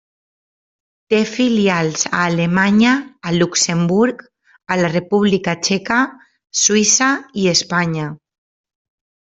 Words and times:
Té 1.13 1.17
filials 1.31 2.05
a 2.11 2.21
Alemanya, 2.29 2.93
a 3.31 3.35
Luxemburg, 3.37 4.25
a 4.77 4.81
la 4.83 4.91
República 4.97 5.57
Txeca, 5.69 6.01
Suïssa 6.65 7.15
i 7.45 7.51
Espanya. 7.57 8.13